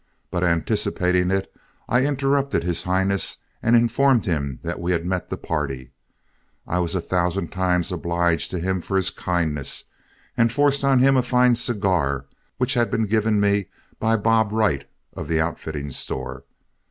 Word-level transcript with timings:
But 0.31 0.43
anticipating 0.43 1.29
it, 1.29 1.53
I 1.87 2.01
interrupted 2.07 2.63
his 2.63 2.81
highness 2.81 3.37
and 3.61 3.75
informed 3.75 4.25
him 4.25 4.59
that 4.63 4.79
we 4.79 4.93
had 4.93 5.05
met 5.05 5.29
the 5.29 5.37
party; 5.37 5.91
I 6.65 6.79
was 6.79 6.95
a 6.95 7.01
thousand 7.01 7.49
times 7.51 7.91
obliged 7.91 8.49
to 8.49 8.59
him 8.59 8.81
for 8.81 8.97
his 8.97 9.11
kindness, 9.11 9.83
and 10.35 10.51
forced 10.51 10.83
on 10.83 10.97
him 11.01 11.15
a 11.17 11.21
fine 11.21 11.53
cigar, 11.53 12.25
which 12.57 12.73
had 12.73 12.89
been 12.89 13.05
given 13.05 13.39
me 13.39 13.67
by 13.99 14.17
Bob 14.17 14.51
Wright 14.51 14.89
of 15.13 15.27
the 15.27 15.39
outfitting 15.39 15.91
store. 15.91 16.45